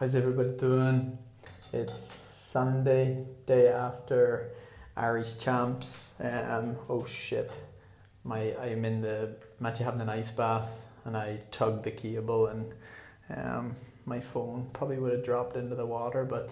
[0.00, 1.18] How's everybody doing?
[1.74, 4.50] It's Sunday, day after
[4.96, 6.14] Irish champs.
[6.18, 7.52] Um, oh shit,
[8.24, 10.70] my I'm in the I'm actually having an ice bath,
[11.04, 12.72] and I tugged the cable, and
[13.28, 13.76] um,
[14.06, 16.48] my phone probably would have dropped into the water, but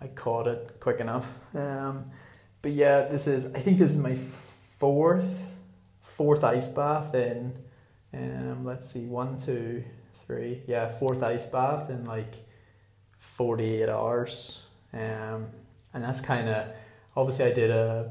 [0.00, 1.26] I caught it quick enough.
[1.56, 2.04] Um,
[2.62, 5.40] but yeah, this is I think this is my fourth
[6.04, 7.52] fourth ice bath in
[8.14, 9.82] um, let's see one two
[10.24, 12.45] three yeah fourth ice bath in like
[13.36, 14.60] 48 hours
[14.92, 15.46] um,
[15.92, 16.68] and that's kind of
[17.16, 18.10] obviously I did a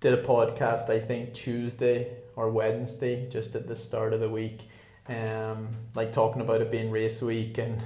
[0.00, 4.68] did a podcast I think Tuesday or Wednesday just at the start of the week
[5.08, 7.82] um, like talking about it being race week and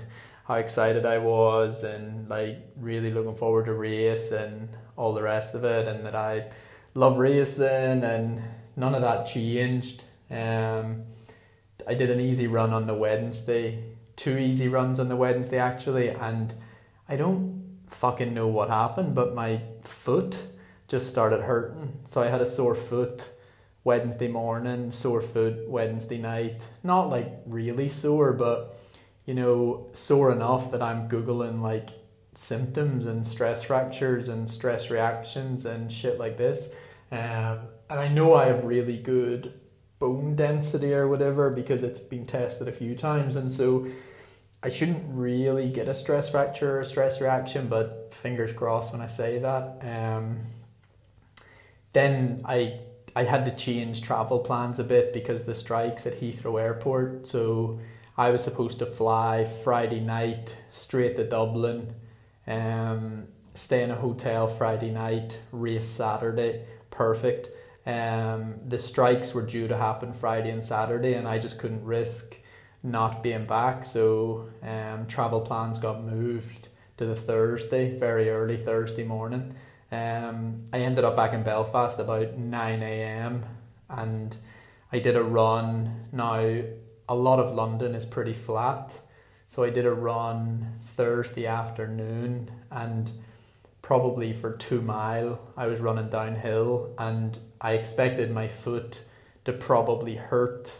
[0.47, 5.55] how excited I was and like really looking forward to race and all the rest
[5.55, 6.51] of it and that I
[6.95, 8.43] love racing and
[8.77, 10.05] none of that changed.
[10.31, 11.03] Um,
[11.87, 13.83] I did an easy run on the Wednesday,
[14.17, 16.55] two easy runs on the Wednesday actually, and
[17.09, 20.37] I don't fucking know what happened, but my foot
[20.89, 22.01] just started hurting.
[22.05, 23.31] So I had a sore foot
[23.85, 26.61] Wednesday morning, sore foot Wednesday night.
[26.83, 28.79] Not like really sore, but
[29.27, 31.91] you know, sore enough that I'm Googling like
[32.35, 36.75] symptoms and stress fractures and stress reactions and shit like this.
[37.11, 39.53] Um, and I know I have really good
[39.99, 43.87] bone density or whatever because it's been tested a few times, and so
[44.65, 49.03] I shouldn't really get a stress fracture or a stress reaction, but fingers crossed when
[49.03, 49.83] I say that.
[49.83, 50.39] Um,
[51.93, 52.81] then I
[53.15, 57.27] I had to change travel plans a bit because the strikes at Heathrow Airport.
[57.27, 57.79] So
[58.17, 61.95] I was supposed to fly Friday night straight to Dublin,
[62.47, 67.55] um, stay in a hotel Friday night, race Saturday, perfect.
[67.87, 72.35] Um, the strikes were due to happen Friday and Saturday, and I just couldn't risk
[72.85, 73.85] not being back.
[73.85, 76.69] So um, travel plans got moved
[76.99, 79.57] to the Thursday, very early Thursday morning.
[79.91, 83.45] Um, I ended up back in Belfast about 9 a.m.
[83.89, 84.37] and
[84.93, 86.07] I did a run.
[86.13, 86.63] Now,
[87.09, 88.99] a lot of London is pretty flat,
[89.47, 93.11] so I did a run Thursday afternoon and
[93.83, 99.01] probably for two mile I was running downhill and I expected my foot
[99.45, 100.73] to probably hurt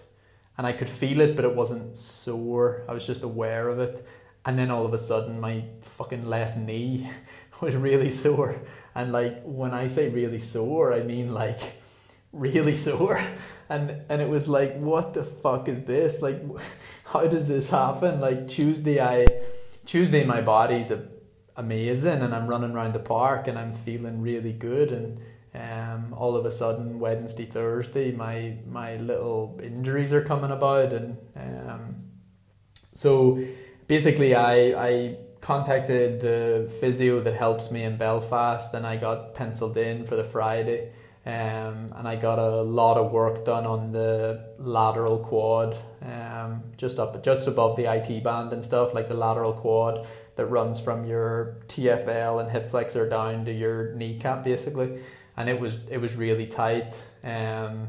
[0.57, 2.85] and I could feel it but it wasn't sore.
[2.89, 4.07] I was just aware of it.
[4.47, 7.11] And then all of a sudden my fucking left knee
[7.61, 8.61] was really sore.
[8.95, 11.61] And like when I say really sore, I mean like
[12.33, 13.21] really sore.
[13.69, 16.23] And and it was like what the fuck is this?
[16.23, 16.41] Like
[17.07, 18.21] how does this happen?
[18.21, 19.27] Like Tuesday I
[19.87, 20.93] Tuesday my body's
[21.57, 25.23] amazing and I'm running around the park and I'm feeling really good and
[26.13, 31.95] all of a sudden Wednesday Thursday my my little injuries are coming about and um,
[32.93, 33.39] so
[33.87, 34.57] basically I
[34.89, 40.17] I contacted the physio that helps me in Belfast and I got penciled in for
[40.17, 40.93] the Friday
[41.27, 46.99] um, and I got a lot of work done on the lateral quad um, just
[46.99, 51.05] up just above the IT band and stuff like the lateral quad that runs from
[51.05, 55.01] your TFL and hip flexor down to your kneecap basically,
[55.37, 56.95] and it was it was really tight.
[57.23, 57.89] Um,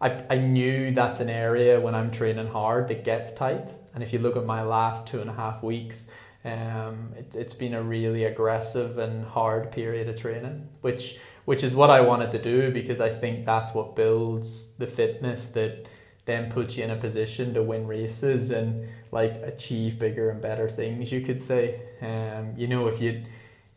[0.00, 4.12] I I knew that's an area when I'm training hard that gets tight, and if
[4.12, 6.10] you look at my last two and a half weeks.
[6.44, 11.74] Um, it, it's been a really aggressive and hard period of training, which which is
[11.74, 15.86] what I wanted to do because I think that's what builds the fitness that
[16.24, 20.68] then puts you in a position to win races and like achieve bigger and better
[20.68, 23.22] things you could say um you know if you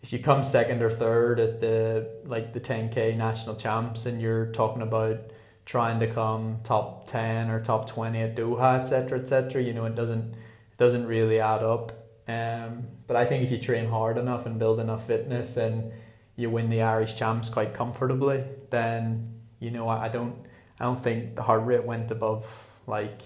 [0.05, 4.45] if you come second or third at the like the 10k national champs and you're
[4.51, 5.17] talking about
[5.65, 9.95] trying to come top 10 or top 20 at Doha etc etc you know it
[9.95, 11.91] doesn't it doesn't really add up.
[12.27, 15.91] Um but I think if you train hard enough and build enough fitness and
[16.35, 19.27] you win the Irish champs quite comfortably then
[19.59, 20.35] you know I, I don't
[20.79, 22.45] I don't think the heart rate went above
[22.85, 23.21] like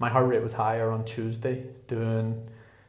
[0.00, 2.48] my heart rate was higher on Tuesday doing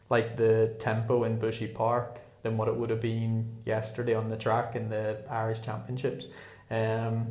[0.09, 4.38] like the tempo in Bushy Park than what it would have been yesterday on the
[4.38, 6.28] track in the Irish Championships.
[6.72, 7.26] Um,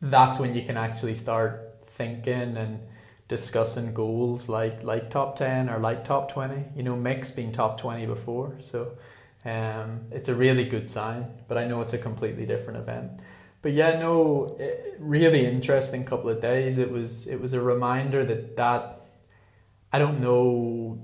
[0.00, 2.80] that's when you can actually start thinking and
[3.28, 7.78] discussing goals like like top 10 or like top 20 you know Mick's been top
[7.78, 8.92] 20 before so
[9.44, 13.20] um, it's a really good sign but I know it's a completely different event
[13.62, 14.56] but yeah, no,
[14.98, 16.78] really interesting couple of days.
[16.78, 19.00] It was it was a reminder that that
[19.92, 20.98] I don't know.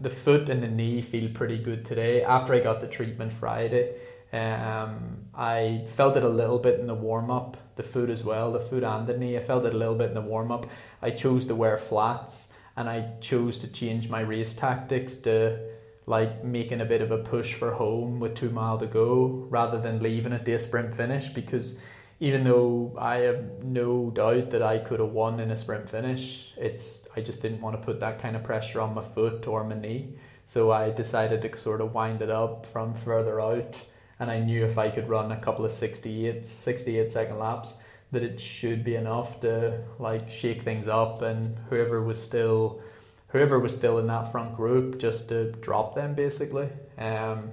[0.00, 2.22] The foot and the knee feel pretty good today.
[2.22, 3.94] After I got the treatment Friday,
[4.32, 7.56] um, I felt it a little bit in the warm up.
[7.76, 9.36] The foot as well, the foot and the knee.
[9.36, 10.66] I felt it a little bit in the warm up.
[11.02, 15.58] I chose to wear flats, and I chose to change my race tactics to
[16.06, 19.78] like making a bit of a push for home with two mile to go rather
[19.78, 21.78] than leaving it to a sprint finish because
[22.20, 26.52] even though I have no doubt that I could have won in a sprint finish,
[26.56, 29.62] it's I just didn't want to put that kind of pressure on my foot or
[29.64, 30.14] my knee.
[30.44, 33.76] So I decided to sort of wind it up from further out
[34.18, 37.78] and I knew if I could run a couple of 68, 68 second laps
[38.10, 42.80] that it should be enough to like shake things up and whoever was still
[43.28, 47.52] whoever was still in that front group just to drop them basically um,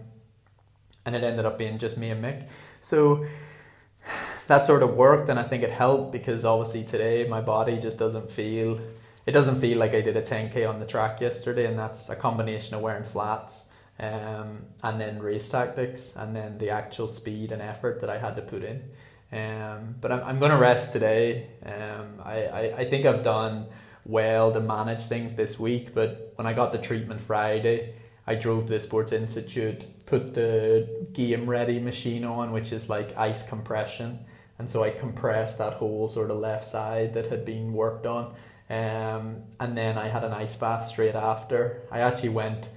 [1.06, 2.48] and it ended up being just me and Mick
[2.80, 3.26] so
[4.47, 7.97] that sort of worked and I think it helped because obviously today my body just
[7.97, 8.80] doesn't feel
[9.25, 12.15] it doesn't feel like I did a 10k on the track yesterday and that's a
[12.15, 17.62] combination of wearing flats um, and then race tactics and then the actual speed and
[17.62, 18.83] effort that I had to put in.
[19.31, 21.47] Um, but I'm, I'm going to rest today.
[21.65, 23.68] Um, I, I, I think I've done
[24.06, 27.95] well to manage things this week but when I got the treatment Friday
[28.27, 33.18] I drove to the Sports Institute put the game ready machine on which is like
[33.18, 34.19] ice compression
[34.57, 38.34] and so I compressed that whole sort of left side that had been worked on.
[38.69, 41.84] Um, and then I had an ice bath straight after.
[41.92, 42.69] I actually went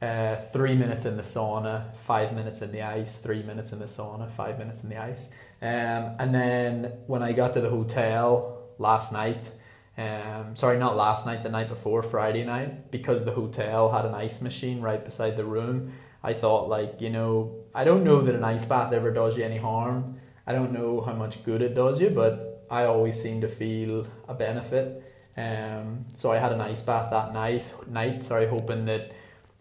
[0.00, 3.86] uh, three minutes in the sauna, five minutes in the ice, three minutes in the
[3.86, 5.30] sauna, five minutes in the ice.
[5.62, 9.48] Um, and then when I got to the hotel last night,
[9.96, 14.14] um, sorry, not last night, the night before, Friday night, because the hotel had an
[14.14, 15.92] ice machine right beside the room,
[16.22, 19.44] I thought, like, you know, I don't know that an ice bath ever does you
[19.44, 20.16] any harm
[20.46, 24.06] I don't know how much good it does you, but I always seem to feel
[24.28, 25.02] a benefit.
[25.36, 29.12] Um, so I had an ice bath that night, night, sorry, hoping that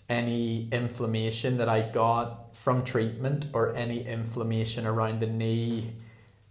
[0.10, 5.94] any inflammation that I got from treatment or any inflammation around the knee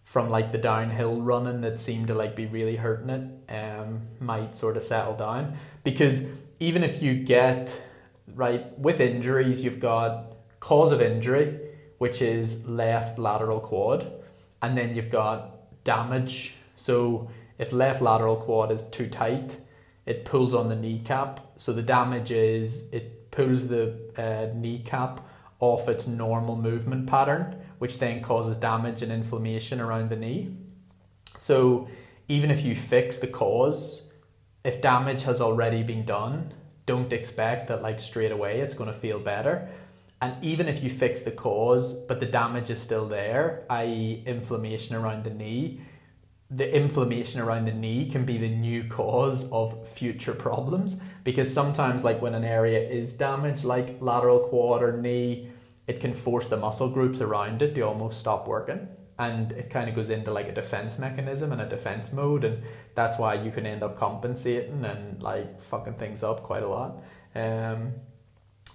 [0.04, 4.56] from like the downhill running that seemed to like be really hurting it um, might
[4.56, 6.24] sort of settle down because
[6.58, 7.70] even if you get
[8.34, 11.60] right with injuries you've got cause of injury
[11.98, 14.19] which is left lateral quad
[14.62, 16.56] and then you've got damage.
[16.76, 19.58] So if left lateral quad is too tight,
[20.06, 21.40] it pulls on the kneecap.
[21.56, 25.20] So the damage is it pulls the uh, kneecap
[25.60, 30.56] off its normal movement pattern, which then causes damage and inflammation around the knee.
[31.36, 31.88] So
[32.28, 34.10] even if you fix the cause,
[34.64, 36.54] if damage has already been done,
[36.86, 39.68] don't expect that like straight away it's going to feel better
[40.20, 44.94] and even if you fix the cause, but the damage is still there, i.e., inflammation
[44.94, 45.80] around the knee,
[46.50, 51.00] the inflammation around the knee can be the new cause of future problems.
[51.24, 55.48] Because sometimes, like when an area is damaged, like lateral quad or knee,
[55.86, 58.88] it can force the muscle groups around it to almost stop working.
[59.18, 62.44] And it kind of goes into like a defense mechanism and a defense mode.
[62.44, 62.62] And
[62.94, 67.02] that's why you can end up compensating and like fucking things up quite a lot.
[67.34, 67.92] Um,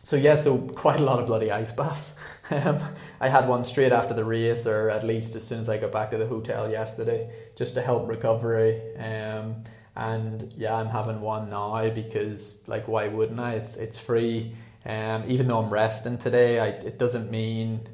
[0.06, 2.16] so yeah, so quite a lot of bloody ice baths.
[2.52, 2.78] Um,
[3.20, 5.92] I had one straight after the race, or at least as soon as I got
[5.92, 8.96] back to the hotel yesterday, just to help recovery.
[8.98, 9.64] Um,
[9.96, 13.54] and yeah, I'm having one now because like why wouldn't I?
[13.56, 14.56] It's it's free.
[14.86, 17.90] Um, even though I'm resting today, I, it doesn't mean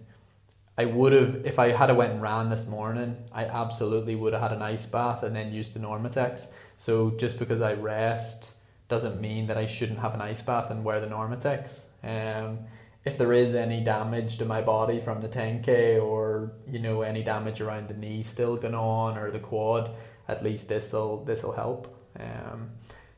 [0.78, 3.16] I would have if I had a went and ran this morning.
[3.32, 6.52] I absolutely would have had an ice bath and then used the Normatecs.
[6.76, 8.52] So just because I rest
[8.92, 11.86] doesn't mean that I shouldn't have an ice bath and wear the Normatecs.
[12.04, 12.60] Um,
[13.06, 17.24] if there is any damage to my body from the 10k or you know any
[17.24, 19.92] damage around the knee still going on or the quad,
[20.28, 21.88] at least this will this will help.
[22.20, 22.72] Um,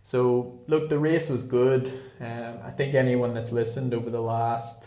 [0.03, 1.91] so look, the race was good.
[2.21, 4.85] Um, I think anyone that's listened over the last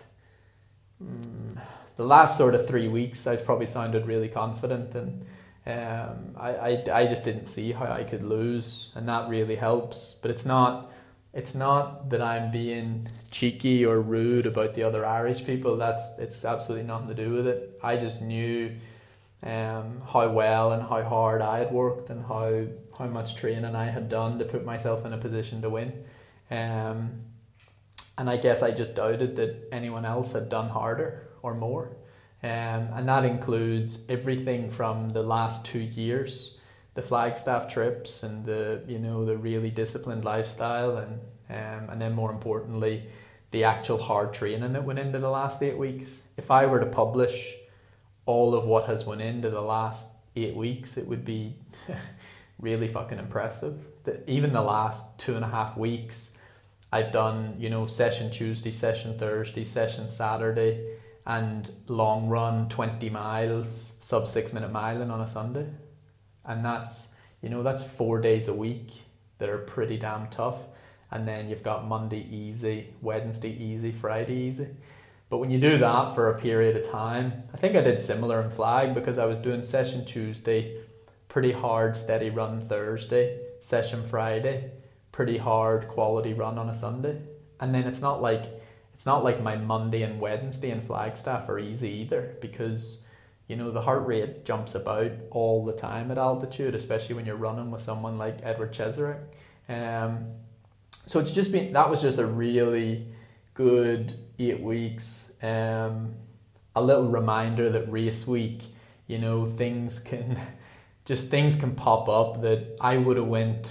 [1.01, 1.61] um,
[1.97, 5.27] the last sort of three weeks, I've probably sounded really confident and.
[5.67, 10.17] Um, I, I, I just didn't see how I could lose, and that really helps.
[10.23, 10.93] But it's not
[11.37, 15.77] it's not that I'm being cheeky or rude about the other Irish people.
[15.77, 17.79] That's it's absolutely nothing to do with it.
[17.83, 18.73] I just knew
[19.43, 22.65] um, how well and how hard I had worked and how
[22.99, 26.05] how much training I had done to put myself in a position to win.
[26.51, 27.13] Um,
[28.17, 31.97] and I guess I just doubted that anyone else had done harder or more.
[32.43, 36.57] Um, and that includes everything from the last two years
[36.97, 42.15] the Flagstaff trips and the you know the really disciplined lifestyle and um, and then
[42.15, 43.05] more importantly
[43.53, 46.23] the actual hard training that went into the last eight weeks.
[46.37, 47.55] If I were to publish
[48.25, 51.55] all of what has went into the last eight weeks, it would be
[52.61, 53.79] really fucking impressive.
[54.05, 56.37] The, even the last two and a half weeks,
[56.91, 60.97] I've done you know session Tuesday, session Thursday, session Saturday,
[61.27, 65.67] and long run twenty miles, sub six minute miling on a Sunday
[66.47, 68.93] and that's you know that's four days a week
[69.39, 70.61] that are pretty damn tough,
[71.11, 74.69] and then you've got Monday easy, Wednesday easy, Friday easy.
[75.29, 78.41] But when you do that for a period of time, I think I did similar
[78.41, 80.81] in flag because I was doing session Tuesday,
[81.29, 84.71] pretty hard, steady run Thursday, session Friday,
[85.11, 87.21] pretty hard quality run on a Sunday.
[87.59, 88.45] And then it's not like
[88.97, 93.05] it's not like my Monday and Wednesday in Flagstaff are easy either because
[93.47, 97.37] you know the heart rate jumps about all the time at altitude, especially when you're
[97.37, 99.21] running with someone like Edward Cheserek.
[99.69, 100.29] Um,
[101.05, 103.07] so it's just been that was just a really
[103.53, 105.35] good eight weeks.
[105.43, 106.15] Um,
[106.75, 108.63] a little reminder that race week,
[109.07, 110.41] you know, things can
[111.05, 113.69] just things can pop up that I would have went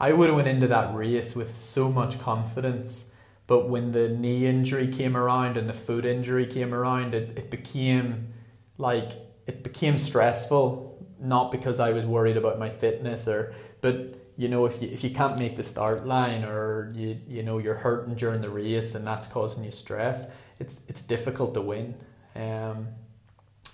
[0.00, 3.11] I would have went into that race with so much confidence.
[3.52, 7.50] But when the knee injury came around and the foot injury came around, it, it
[7.50, 8.28] became
[8.78, 9.10] like
[9.46, 11.06] it became stressful.
[11.20, 15.04] Not because I was worried about my fitness or but you know, if you if
[15.04, 18.94] you can't make the start line or you you know you're hurting during the race
[18.94, 21.94] and that's causing you stress, it's it's difficult to win.
[22.34, 22.88] Um,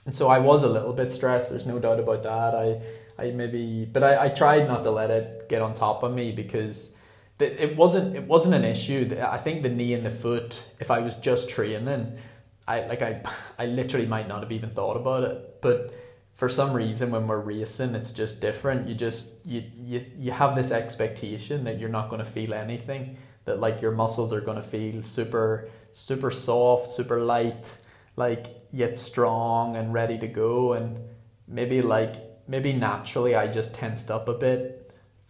[0.07, 1.51] and so I was a little bit stressed.
[1.51, 2.53] There's no doubt about that.
[2.57, 2.83] I
[3.17, 6.33] I maybe, but I, I tried not to let it get on top of me
[6.33, 6.97] because
[7.41, 9.17] it wasn't it wasn't an issue.
[9.21, 10.57] I think the knee and the foot.
[10.81, 12.19] If I was just training,
[12.67, 13.23] I like I
[13.59, 15.93] I literally might not have even thought about it, but
[16.39, 20.55] for some reason when we're racing it's just different you just you you, you have
[20.55, 24.57] this expectation that you're not going to feel anything that like your muscles are going
[24.57, 27.75] to feel super super soft super light
[28.15, 30.97] like yet strong and ready to go and
[31.49, 32.15] maybe like
[32.47, 34.88] maybe naturally i just tensed up a bit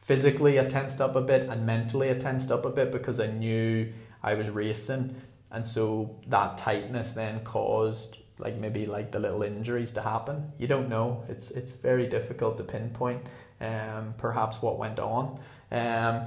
[0.08, 3.26] physically i tensed up a bit and mentally i tensed up a bit because i
[3.26, 5.14] knew i was racing
[5.50, 10.52] and so that tightness then caused like maybe like the little injuries to happen.
[10.58, 11.24] You don't know.
[11.28, 13.22] It's it's very difficult to pinpoint
[13.60, 15.40] um, perhaps what went on.
[15.70, 16.26] Um,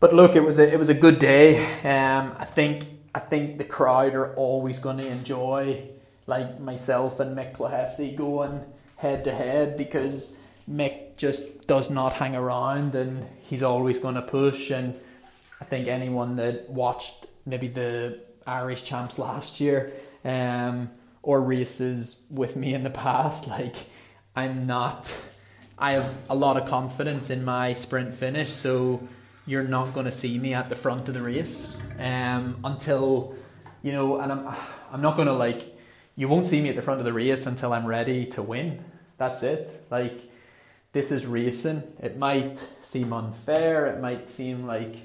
[0.00, 1.64] but look, it was a it was a good day.
[1.82, 5.88] Um, I think I think the crowd are always going to enjoy
[6.26, 7.56] like myself and Mick
[8.16, 8.64] going
[8.96, 10.38] head to head because
[10.72, 14.70] Mick just does not hang around and he's always going to push.
[14.70, 14.98] And
[15.60, 19.92] I think anyone that watched maybe the Irish champs last year.
[20.24, 20.90] Um,
[21.22, 23.48] or races with me in the past.
[23.52, 23.76] Like,
[24.34, 25.14] I'm not,
[25.78, 29.06] I have a lot of confidence in my sprint finish, so
[29.46, 33.34] you're not going to see me at the front of the race um, until,
[33.82, 34.54] you know, and I'm,
[34.90, 35.76] I'm not going to like,
[36.16, 38.82] you won't see me at the front of the race until I'm ready to win.
[39.18, 39.84] That's it.
[39.90, 40.18] Like,
[40.92, 41.82] this is racing.
[42.00, 43.86] It might seem unfair.
[43.86, 44.96] It might seem like,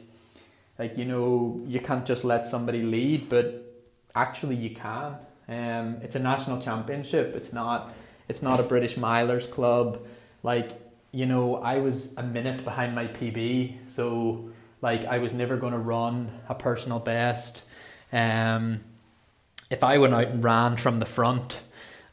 [0.78, 3.64] like you know, you can't just let somebody lead, but
[4.16, 5.16] actually you can.
[5.48, 7.36] Um, it's a national championship.
[7.36, 7.94] It's not.
[8.28, 10.06] It's not a British milers club.
[10.44, 10.72] Like
[11.12, 14.50] you know, I was a minute behind my PB, so
[14.82, 17.66] like I was never going to run a personal best.
[18.12, 18.82] Um,
[19.70, 21.62] if I went out and ran from the front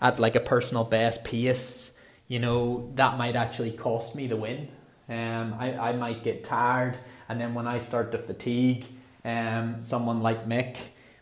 [0.01, 1.94] at like a personal best pace,
[2.29, 4.69] you know, that might actually cost me the win.
[5.09, 8.87] Um, I, I might get tired, and then when I start to fatigue,
[9.25, 10.77] um, someone like Mick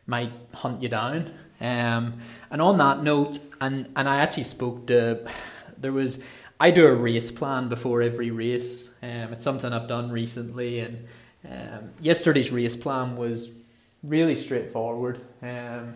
[0.07, 1.33] might hunt you down.
[1.61, 2.15] Um,
[2.51, 5.29] and on that note, and and I actually spoke to
[5.79, 6.23] there was
[6.59, 8.91] I do a race plan before every race.
[9.03, 11.07] Um, it's something I've done recently, and
[11.45, 13.53] um, yesterday's race plan was
[14.03, 15.21] really straightforward.
[15.43, 15.95] Um,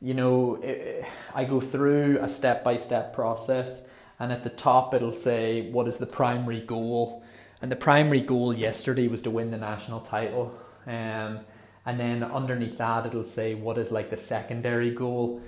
[0.00, 4.94] you know, it, I go through a step by step process, and at the top
[4.94, 7.22] it'll say what is the primary goal,
[7.60, 10.54] and the primary goal yesterday was to win the national title.
[10.86, 11.40] Um,
[11.84, 15.40] and then underneath that it'll say what is like the secondary goal?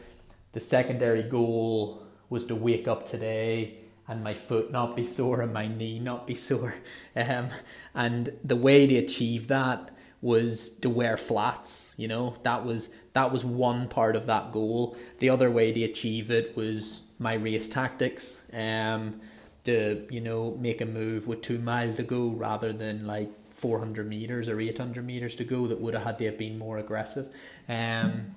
[0.53, 5.53] The secondary goal was to wake up today and my foot not be sore and
[5.53, 6.77] my knee not be sore.
[7.15, 7.49] Um,
[7.95, 12.37] and the way to achieve that was to wear flats you know?
[12.43, 14.97] That was that was one part of that goal.
[15.19, 19.21] The other way to achieve it was my race tactics um,
[19.65, 24.09] to you know make a move with two miles to go rather than like 400
[24.09, 27.29] meters or 800 meters to go that would have had to have been more aggressive.
[27.69, 28.37] Um,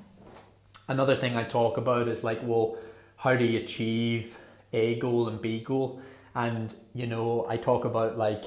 [0.88, 2.78] another thing I talk about is like, well,
[3.18, 4.40] how do you achieve
[4.74, 6.02] A goal and B goal?
[6.34, 8.44] And you know, I talk about like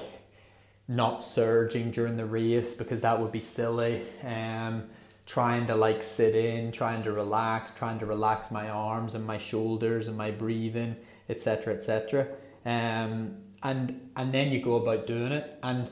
[0.87, 4.01] not surging during the race because that would be silly.
[4.23, 4.83] Um,
[5.25, 9.37] trying to like sit in, trying to relax, trying to relax my arms and my
[9.37, 10.95] shoulders and my breathing,
[11.29, 12.27] etc., etc.
[12.65, 15.89] Um, and and then you go about doing it and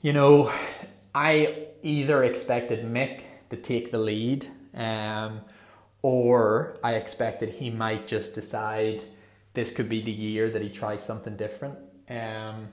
[0.00, 0.52] you know,
[1.14, 5.40] I either expected Mick to take the lead, um,
[6.02, 9.02] or I expected he might just decide
[9.54, 11.78] this could be the year that he tries something different.
[12.08, 12.68] Um,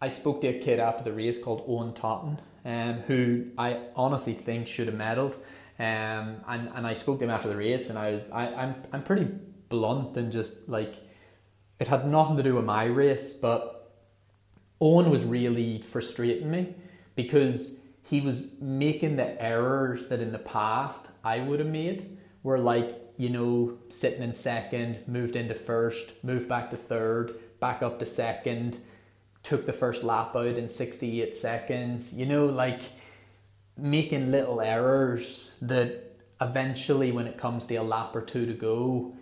[0.00, 4.34] I spoke to a kid after the race called Owen Totten, um, who I honestly
[4.34, 5.34] think should have medalled.
[5.78, 8.74] Um, and, and I spoke to him after the race, and I was I, I'm
[8.92, 9.28] I'm pretty
[9.68, 10.94] blunt and just like
[11.80, 13.90] it had nothing to do with my race, but
[14.80, 16.74] Owen was really frustrating me
[17.16, 22.58] because he was making the errors that in the past I would have made, where
[22.58, 27.98] like you know sitting in second, moved into first, moved back to third, back up
[27.98, 28.78] to second,
[29.42, 32.16] took the first lap out in sixty eight seconds.
[32.16, 32.80] You know, like
[33.76, 39.14] making little errors that eventually, when it comes to a lap or two to go,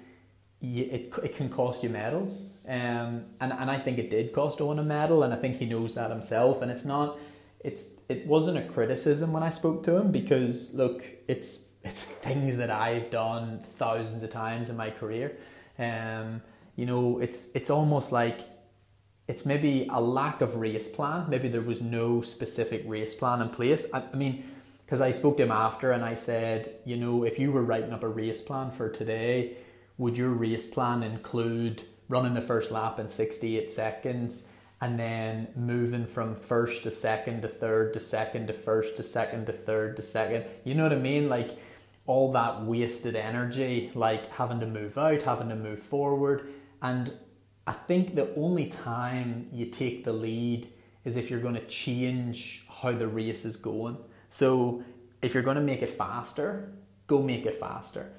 [0.61, 2.47] it, it can cost you medals.
[2.69, 5.67] Um, and, and I think it did cost Owen a medal, and I think he
[5.67, 6.63] knows that himself.
[6.63, 7.19] And it's not,
[7.61, 12.57] it's it wasn't a criticism when I spoke to him because look, it's it's things
[12.59, 15.37] that I've done thousands of times in my career.
[15.79, 16.43] Um,
[16.77, 18.41] you know, it's it's almost like
[19.31, 21.27] it's maybe a lack of race plan.
[21.29, 23.87] Maybe there was no specific race plan in place.
[23.95, 24.43] I, I mean,
[24.85, 27.93] because I spoke to him after and I said, you know, if you were writing
[27.93, 29.57] up a race plan for today,
[29.99, 36.07] would your race plan include running the first lap in 68 seconds and then moving
[36.07, 40.03] from first to second to third to second to first to second to third to
[40.03, 40.45] second?
[40.65, 41.29] You know what I mean?
[41.29, 41.57] Like
[42.05, 46.53] all that wasted energy, like having to move out, having to move forward.
[46.83, 47.13] And
[47.71, 50.67] I think the only time you take the lead
[51.05, 53.97] is if you're going to change how the race is going.
[54.29, 54.83] So
[55.23, 56.73] if you're going to make it faster,
[57.07, 58.11] go make it faster.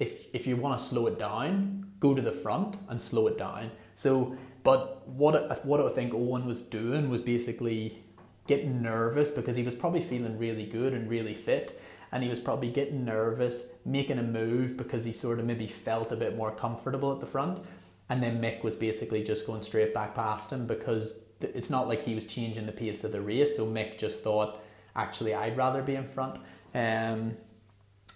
[0.00, 3.38] If if you want to slow it down, go to the front and slow it
[3.38, 3.70] down.
[3.94, 8.02] So, but what what I think Owen was doing was basically
[8.48, 12.40] getting nervous because he was probably feeling really good and really fit, and he was
[12.40, 16.50] probably getting nervous, making a move because he sort of maybe felt a bit more
[16.50, 17.64] comfortable at the front,
[18.08, 22.04] and then Mick was basically just going straight back past him because it's not like
[22.04, 23.56] he was changing the pace of the race.
[23.56, 24.62] So Mick just thought
[24.94, 26.36] actually I'd rather be in front.
[26.74, 27.32] Um,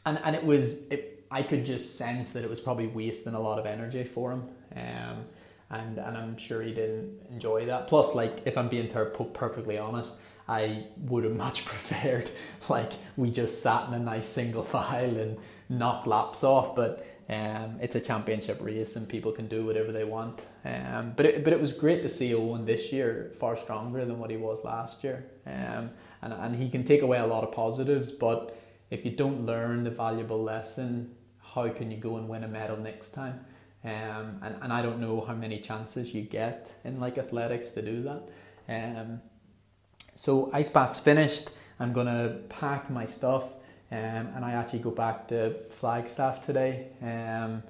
[0.06, 3.40] and and it was it, I could just sense that it was probably wasting a
[3.40, 4.48] lot of energy for him.
[4.74, 5.24] Um,
[5.70, 7.86] and and I'm sure he didn't enjoy that.
[7.88, 12.30] Plus, like if I'm being ter- perfectly honest, I would have much preferred
[12.68, 16.74] like we just sat in a nice single file and knocked laps off.
[16.74, 20.44] But um, it's a championship race and people can do whatever they want.
[20.64, 24.18] Um, but it, but it was great to see Owen this year far stronger than
[24.18, 25.24] what he was last year.
[25.46, 25.90] Um,
[26.22, 28.56] and, and he can take away a lot of positives but
[28.90, 31.14] if you don't learn the valuable lesson
[31.54, 33.40] how can you go and win a medal next time
[33.84, 37.82] um, and, and I don't know how many chances you get in like athletics to
[37.82, 38.28] do that
[38.68, 39.20] um,
[40.14, 43.44] so ice bath's finished I'm gonna pack my stuff
[43.92, 47.62] um, and I actually go back to Flagstaff today um,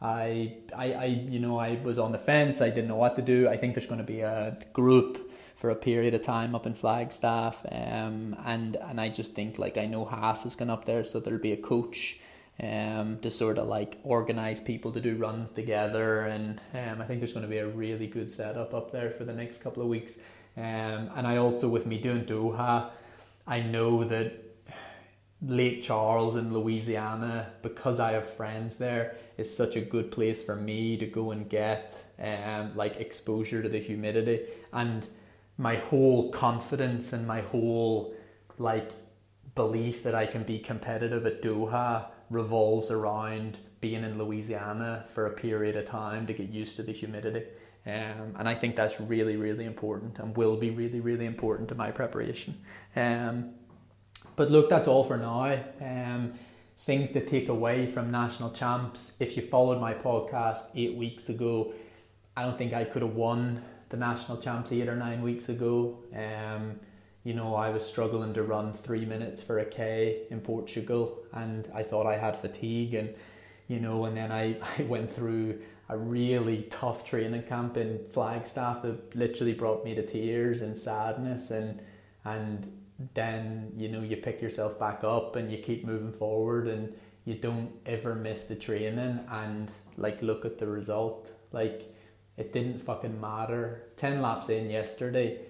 [0.00, 2.60] I, I, I, you know, I was on the fence.
[2.60, 3.48] I didn't know what to do.
[3.48, 6.74] I think there's going to be a group for a period of time up in
[6.74, 7.64] Flagstaff.
[7.72, 11.18] Um, and and I just think like I know Haas is going up there, so
[11.18, 12.20] there'll be a coach
[12.62, 16.20] um, to sort of like organize people to do runs together.
[16.20, 19.24] And um, I think there's going to be a really good setup up there for
[19.24, 20.20] the next couple of weeks.
[20.58, 22.90] Um, and I also, with me doing Doha,
[23.46, 24.45] I know that
[25.42, 30.56] Lake Charles in Louisiana, because I have friends there, is such a good place for
[30.56, 34.40] me to go and get um, like exposure to the humidity.
[34.72, 35.06] And
[35.58, 38.14] my whole confidence and my whole
[38.58, 38.90] like
[39.54, 45.30] belief that I can be competitive at Doha revolves around being in Louisiana for a
[45.30, 47.44] period of time to get used to the humidity.
[47.86, 51.74] Um, and I think that's really, really important and will be really, really important to
[51.74, 52.56] my preparation.
[52.96, 53.54] Um,
[54.36, 55.58] but look, that's all for now.
[55.80, 56.34] Um,
[56.78, 59.16] things to take away from national champs.
[59.18, 61.72] If you followed my podcast eight weeks ago,
[62.36, 65.98] I don't think I could have won the national champs eight or nine weeks ago.
[66.14, 66.78] Um,
[67.24, 71.68] you know, I was struggling to run three minutes for a K in Portugal, and
[71.74, 73.14] I thought I had fatigue, and
[73.68, 78.82] you know, and then I, I went through a really tough training camp in Flagstaff
[78.82, 81.80] that literally brought me to tears and sadness, and
[82.24, 82.70] and
[83.14, 87.34] then you know you pick yourself back up and you keep moving forward, and you
[87.34, 91.92] don't ever miss the training, and like look at the result, like
[92.36, 93.82] it didn't fucking matter.
[93.96, 95.40] 10 laps in yesterday,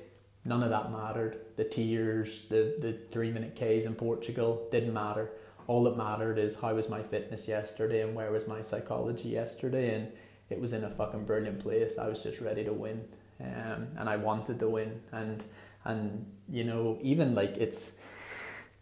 [0.44, 1.40] none of that mattered.
[1.56, 5.30] The tears, the, the three minute Ks in Portugal didn't matter.
[5.66, 9.94] All that mattered is how was my fitness yesterday and where was my psychology yesterday.
[9.94, 10.12] And
[10.48, 11.98] it was in a fucking brilliant place.
[11.98, 13.08] I was just ready to win.
[13.40, 15.00] Um, and I wanted to win.
[15.10, 15.42] And,
[15.84, 17.98] and, you know, even like it's,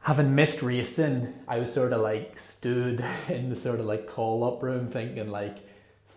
[0.01, 4.45] having missed racing, I was sort of like stood in the sort of like call
[4.45, 5.59] up room thinking like,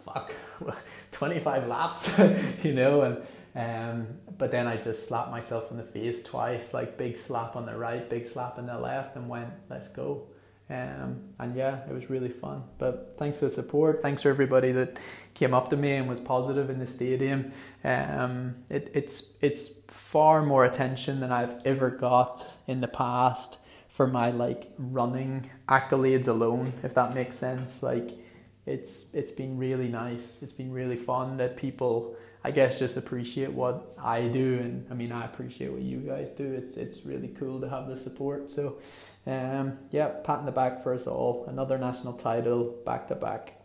[0.05, 0.31] fuck,
[1.11, 2.19] 25 laps,
[2.63, 3.17] you know, and
[3.55, 7.65] Um, but then I just slapped myself in the face twice, like big slap on
[7.65, 10.27] the right, big slap on the left, and went, let's go.
[10.69, 12.63] Um, and yeah, it was really fun.
[12.77, 14.01] But thanks for the support.
[14.01, 14.97] Thanks for everybody that
[15.33, 17.53] came up to me and was positive in the stadium.
[17.83, 24.07] Um, it, it's it's far more attention than I've ever got in the past for
[24.07, 27.81] my like running accolades alone, if that makes sense.
[27.81, 28.11] Like
[28.65, 30.39] it's it's been really nice.
[30.41, 34.93] It's been really fun that people I guess just appreciate what I do and I
[34.93, 36.53] mean I appreciate what you guys do.
[36.53, 38.49] It's it's really cool to have the support.
[38.49, 38.77] So
[39.25, 41.45] um, yeah, pat in the back for us all.
[41.47, 43.56] Another national title back to back.